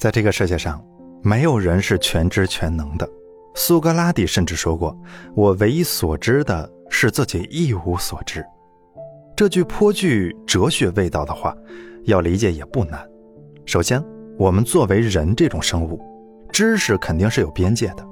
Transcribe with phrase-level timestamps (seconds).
[0.00, 0.82] 在这个世界上，
[1.22, 3.06] 没有人是全知全能的。
[3.54, 4.98] 苏格拉底甚至说过
[5.36, 8.42] ：“我唯一所知的是自己一无所知。”
[9.36, 11.54] 这句颇具哲学味道的话，
[12.04, 13.06] 要理解也不难。
[13.66, 14.02] 首先，
[14.38, 16.00] 我们作为人这种生物，
[16.50, 18.02] 知识肯定是有边界的，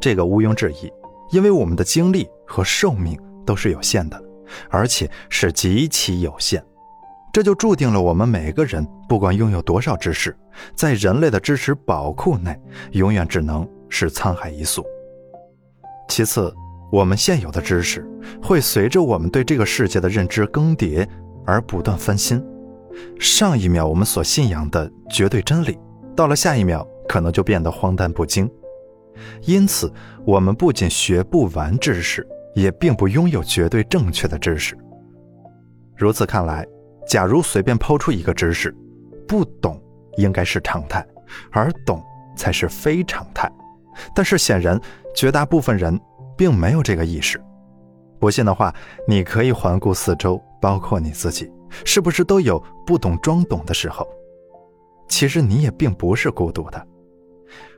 [0.00, 0.88] 这个毋庸置疑，
[1.32, 4.22] 因为我们的精力和寿命都是有限的，
[4.70, 6.64] 而且是极其有限。
[7.34, 10.36] 这就注定了我们每个人，不管拥有多少知识，
[10.72, 12.56] 在人类的知识宝库内，
[12.92, 14.86] 永远只能是沧海一粟。
[16.08, 16.54] 其次，
[16.92, 18.08] 我们现有的知识
[18.40, 21.04] 会随着我们对这个世界的认知更迭
[21.44, 22.40] 而不断翻新。
[23.18, 25.76] 上一秒我们所信仰的绝对真理，
[26.14, 28.48] 到了下一秒可能就变得荒诞不经。
[29.42, 29.92] 因此，
[30.24, 34.78] 我们不仅学不完知识，也并不拥有绝对正确的知识。
[35.96, 36.64] 如此看来，
[37.06, 38.74] 假如随便抛出一个知识，
[39.26, 39.80] 不懂
[40.16, 41.06] 应该是常态，
[41.50, 42.02] 而懂
[42.36, 43.50] 才是非常态。
[44.14, 44.80] 但是显然，
[45.14, 46.00] 绝大部分人。
[46.36, 47.40] 并没有这个意识。
[48.18, 48.74] 不信的话，
[49.06, 51.48] 你可以环顾四周，包括你自己，
[51.84, 54.04] 是不是都有不懂装懂的时候？
[55.08, 56.86] 其实你也并不是孤独的。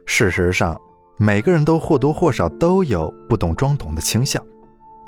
[0.07, 0.81] 事实上，
[1.19, 4.43] 每个人都或多或少都有不懂装懂的倾向。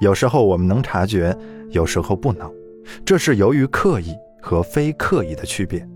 [0.01, 1.35] 有时候我们能察觉，
[1.71, 2.53] 有时候不能。
[3.05, 5.87] 这是由于刻意和非刻意的区别。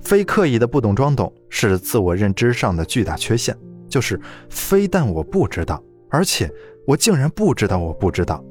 [0.00, 3.56] 非刻意的不懂装懂是自我认知上的巨大缺陷，
[3.88, 5.82] 就是非但我不知道。
[6.10, 6.50] 而且
[6.86, 8.44] 我竟然不知道，我不知道，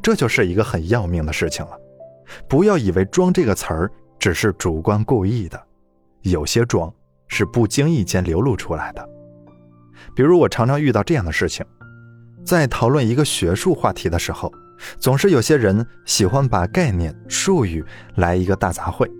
[0.00, 1.72] 这就是一个很要命的事情了。
[2.48, 5.60] 不要以为“装”这个词儿只是主观故意的，
[6.22, 6.92] 有些装
[7.26, 9.06] 是不经意间流露出来的。
[10.14, 11.66] 比如我常常遇到这样的事情，
[12.44, 14.52] 在讨论一个学术话题的时候，
[14.98, 17.84] 总是有些人喜欢把概念、术语
[18.16, 19.10] 来一个大杂烩，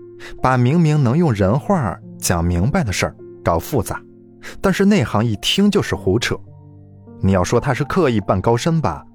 [0.41, 4.01] 把明明能用人话讲明白的事儿搞复杂，
[4.59, 6.35] 但是内行一听就是胡扯。
[7.21, 9.05] 你要说他是刻意扮高深吧，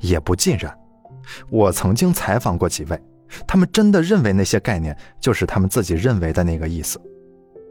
[0.00, 0.72] 也不尽然。
[1.48, 3.02] 我曾经采访过几位，
[3.46, 7.00] 他们真的认为那些概念就是他们自己认为的那个意思。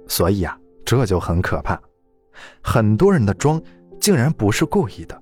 [0.08, 1.80] 所以啊，这就很可怕。
[2.64, 3.62] 很多人的装
[4.02, 5.22] 竟然不是故意的。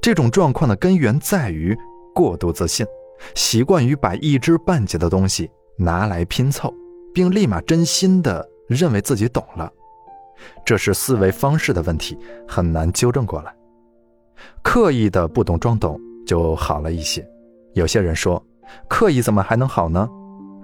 [0.00, 1.76] 这种状况的根源在于
[2.14, 2.86] 过度自信，
[3.34, 6.72] 习惯于把一知半解的东西拿来拼凑，
[7.12, 9.70] 并立马真心的认为自己懂了。
[10.64, 12.16] 这是思维方式的问题，
[12.46, 13.54] 很难纠正过来。
[14.62, 17.26] 刻意的不懂装懂就好了一些。
[17.74, 18.42] 有些人说，
[18.88, 20.08] 刻意怎么还能好呢？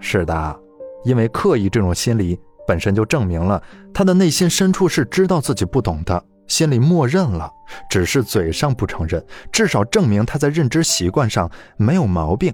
[0.01, 0.61] 是的，
[1.05, 3.63] 因为刻意这种心理本身就证明了
[3.93, 7.49] 他的内心深处是知道自己不懂的，心里默认了，
[7.89, 12.53] 只是嘴上不承认，至少证明他在认知习惯上没有毛病，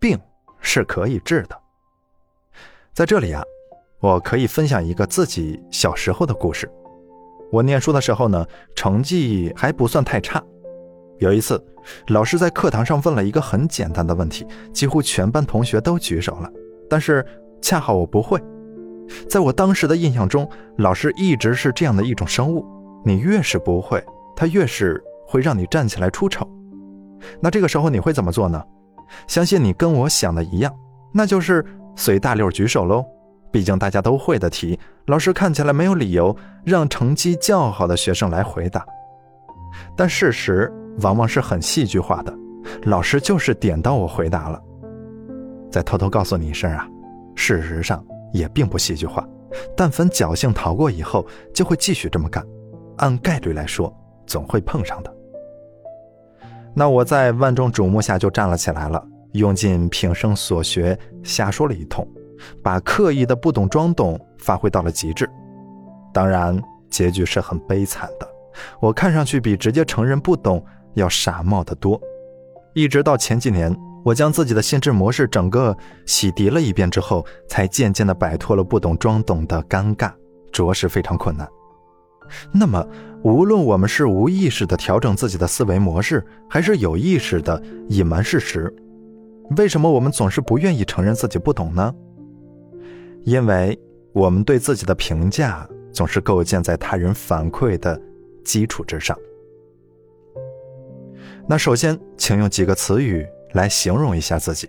[0.00, 0.18] 病
[0.60, 1.56] 是可以治的。
[2.92, 3.40] 在这里啊，
[4.00, 6.68] 我可以分享一个自己小时候的故事。
[7.52, 10.42] 我念书的时候呢，成绩还不算太差。
[11.20, 11.64] 有一次，
[12.08, 16.50] 老师在课堂上问了一个很简单的问题，几乎全班同学都举手了，
[16.90, 17.24] 但是
[17.62, 18.42] 恰好我不会。
[19.28, 22.66] 在我当时的印象中，老师一直是这样的一种生物：
[23.06, 26.46] 你越是不会，他越是会让你站起来出丑。
[27.40, 28.60] 那这个时候你会怎么做呢？
[29.28, 30.74] 相信你跟我想的一样，
[31.14, 31.64] 那就是
[31.94, 33.04] 随大溜举手喽。
[33.52, 38.84] 毕竟大家都会的题，老师看起来没有理由让成绩较好的学生来回答。
[39.96, 40.72] 但事实。
[41.02, 42.34] 往往是很戏剧化的，
[42.84, 44.58] 老师就是点到我回答了。
[45.70, 46.88] 再偷偷告诉你一声啊，
[47.34, 48.02] 事实上
[48.32, 49.22] 也并不戏剧化。
[49.76, 52.42] 但凡侥幸逃过以后，就会继续这么干。
[52.98, 53.94] 按概率来说，
[54.26, 55.14] 总会碰上的。
[56.74, 59.02] 那我在万众瞩目下就站了起来了，
[59.32, 62.06] 用尽平生所学瞎说了一通，
[62.62, 65.28] 把刻意的不懂装懂发挥到了极致。
[66.12, 68.28] 当然，结局是很悲惨的。
[68.80, 70.64] 我看上去比直接承认不懂。
[70.94, 72.00] 要傻冒得多，
[72.72, 73.70] 一直到前几年，
[74.02, 75.76] 我将自己的心智模式整个
[76.06, 80.10] 洗涤了一遍之后，才渐渐的摆脱了不懂装懂的尴尬，
[80.50, 81.46] 着实非常困难。
[82.52, 82.86] 那么，
[83.22, 88.72] 无论我们是无意识的调整自己的思维模式，还是有意识的隐瞒事实，
[89.56, 91.94] 为什么我们总是不愿意承认自己不懂呢？
[93.24, 93.78] 因为
[94.12, 98.00] 我们对自己的评价总是构建在他人反馈的
[98.44, 99.16] 基础之上。
[101.48, 104.68] 那首先，请用几个词语来形容一下自己：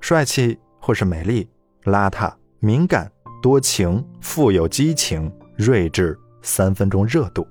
[0.00, 1.48] 帅气或是美丽、
[1.84, 3.10] 邋遢、敏感、
[3.42, 7.46] 多情、富有激情、睿智、三分钟热度。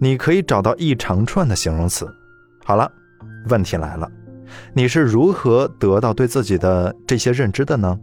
[0.00, 2.08] 你可以找到一长串的形容词。
[2.64, 2.90] 好了，
[3.48, 4.10] 问题来了，
[4.72, 7.98] 你是如何得到对自己的这些认知的呢？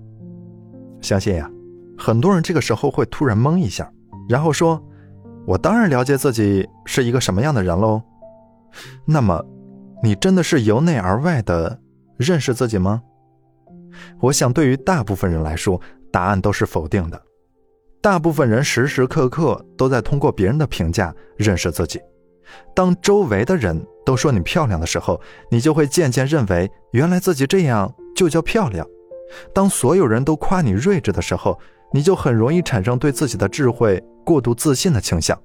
[1.01, 1.49] 相信呀，
[1.97, 3.91] 很多人这个时候会突然懵一下，
[4.27, 4.83] 然后说
[5.47, 8.01] ：“我当然了解自己是一个什么样的人喽。”
[9.05, 9.43] 那么，
[10.03, 11.79] 你真的是由内而外的
[12.17, 13.01] 认识自己吗？
[14.19, 17.19] 我想，对于大部分人来说，答案都是否定的。
[18.01, 21.99] 大部分人时时刻刻都在通过别人的评价认识自己。
[22.73, 28.88] 当周围的人都说你漂亮的时候，你就会渐渐认为，原来自己这样就叫漂亮。
[29.53, 31.59] 当所有人都夸你睿智的时候，
[31.91, 35.38] 你就很容易产生对自己的智慧过度自信的倾向。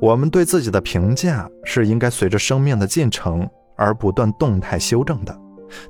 [0.00, 5.40] 我们对自己的评价是应该随着生命的进程而不断动态修正的，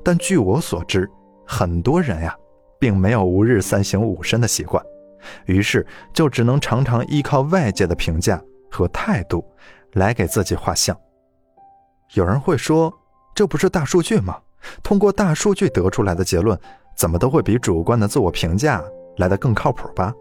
[0.03, 1.09] 但据我所知，
[1.47, 2.37] 很多人呀，
[2.79, 4.83] 并没有吾日三省吾身的习惯，
[5.47, 9.45] 于是就只能常常依靠外界的评价和态度
[9.93, 10.97] 来给自己画像。
[12.15, 12.93] 有人会说，
[13.35, 14.39] 这不是大数据吗？
[14.83, 16.59] 通过大数据得出来的结论，
[16.97, 18.83] 怎么都会比主观的自我评价
[19.19, 20.13] 来得更靠谱吧？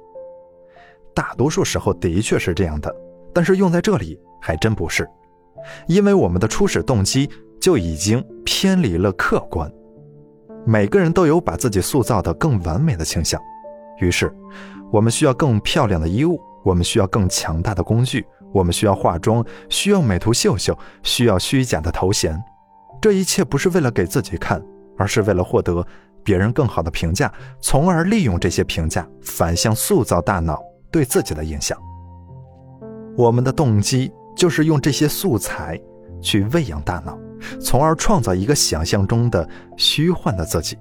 [1.13, 2.95] 大多数时候的确是这样的，
[3.33, 5.09] 但是用在这里还真不是，
[5.88, 7.29] 因为我们的初始动机
[7.59, 9.71] 就已经偏离了客观。
[10.65, 13.41] 每个人都有把自己塑造的更完美的倾向，
[13.99, 14.33] 于是
[14.91, 22.41] 我们需要更漂亮的衣物，我们需要更强大的工具，我们需要化妆，需要美图秀秀，需要虚假的头衔。
[23.01, 24.63] 这一切不是为了给自己看，
[24.97, 25.85] 而是为了获得
[26.23, 30.59] 别人更好的评价，从而利用这些评价反向塑造大脑
[30.91, 31.77] 对自己的印象。
[33.15, 35.79] 我们的动机就是用这些素材
[36.21, 37.17] 去喂养大脑，
[37.59, 40.77] 从而创造一个想象中的虚幻的自己。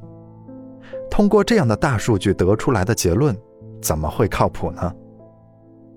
[1.17, 3.35] 通过这样的大数据得出来的结论，
[3.81, 4.95] 怎么会靠谱呢？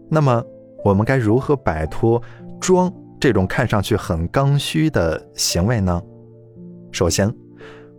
[0.09, 0.41] 那么，
[0.81, 2.21] 我们该如何摆脱
[2.57, 2.89] 装？
[3.19, 6.01] 这种看上去很刚需的行为呢？
[6.93, 7.29] 首先，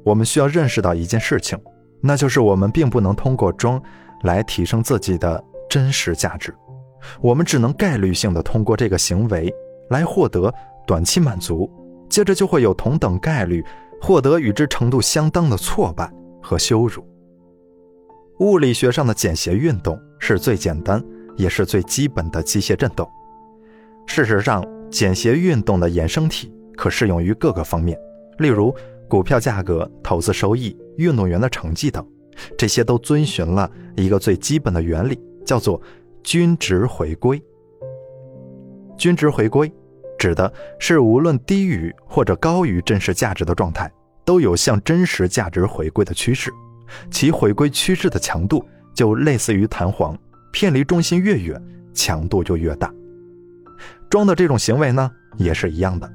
[0.03, 1.59] 我们需要认识到一件事情，
[2.01, 3.79] 那就是我们并不能通过装
[4.23, 6.55] 来提升自己的真实价值，
[7.21, 9.55] 我们只能概率性的通过这个行为
[9.91, 10.51] 来获得
[10.87, 11.71] 短期满足，
[12.09, 13.63] 接着就会有同等概率
[14.01, 16.11] 获得与之程度相当的挫败
[16.43, 17.05] 和羞辱。
[18.39, 21.05] 物理学上的简谐运动是最简单
[21.37, 23.07] 也是最基本的机械振动。
[24.07, 27.99] 事实上，简谐运动的衍生体可适用于各个方面，
[28.39, 28.75] 例如
[29.09, 32.05] 股票价格、投资收益、运动员的成绩等，
[32.57, 35.81] 这些都遵循了一个最基本的原理，叫做
[36.23, 37.41] 均值回归。
[38.97, 39.73] 均值回归
[40.19, 43.91] 指的是无论低于或者高于真实价值的状态，
[44.31, 46.53] 都有向真实价值回归的趋势，
[47.11, 50.17] 其回归趋势的强度就类似于弹簧，
[50.53, 51.61] 偏离中心越远，
[51.93, 52.89] 强度就越大。
[54.09, 56.09] 装的这种行为呢，也是一样的。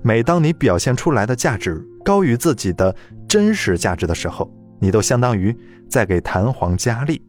[0.00, 2.96] 每当你表现出来的价值高于自己的
[3.28, 5.54] 真实价值的时候，你都相当于
[5.86, 7.20] 在给弹簧加力。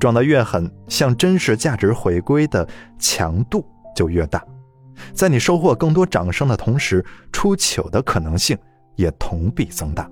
[0.00, 3.64] 装的越狠，向真实价值回归的强度
[3.94, 4.44] 就越大。
[5.14, 8.58] 在你收获更多掌声的同时，出糗的可能性
[8.98, 10.10] 也同比增大。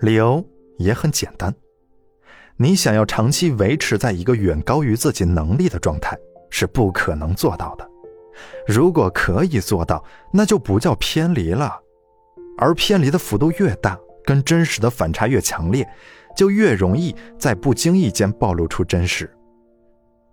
[0.00, 0.42] 理由
[0.78, 1.52] 也很简单：
[2.56, 6.16] 你想要长期维持在一个远高于自己能力的状态，
[6.50, 7.86] 是不可能做到的。
[8.66, 11.80] 如果可以做到，那就不叫偏离了，
[12.56, 15.88] 而偏离的幅度越大，跟真实的反差越强烈，
[16.36, 19.28] 就越容易在不经意间暴露出真实。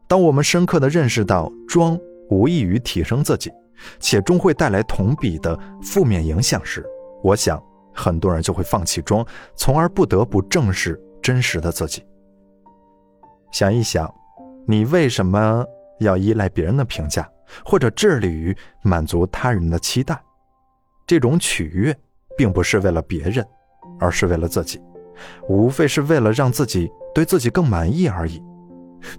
[0.07, 1.97] 当我们深刻的认识到装
[2.29, 3.51] 无异于提升自己，
[3.99, 6.85] 且终会带来同比的负面影响时，
[7.23, 7.61] 我想
[7.93, 9.25] 很多人就会放弃装，
[9.55, 12.03] 从而不得不正视真实的自己。
[13.51, 14.13] 想一想，
[14.67, 15.65] 你为什么
[15.99, 17.29] 要依赖别人的评价？
[17.65, 20.17] 或者致力于满足他人的期待，
[21.05, 21.93] 这种取悦
[22.37, 23.45] 并不是为了别人，
[23.99, 24.81] 而是为了自己，
[25.49, 28.41] 无非是为了让自己对自己更满意而已。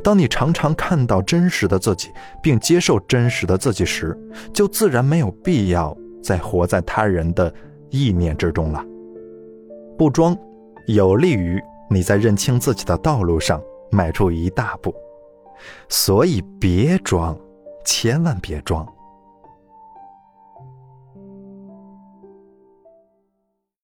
[0.02, 2.09] 当你常常看到真实的自己，
[2.42, 4.18] 并接受真实的自己时，
[4.50, 7.52] 就自然没有必要再活在他人的
[7.92, 8.84] 意念之中了。
[9.96, 10.37] 不装，
[10.88, 14.92] 有利于你在认清自己的道路上迈出一大步。
[15.88, 17.38] 所以别装。
[17.84, 18.87] 千万别装。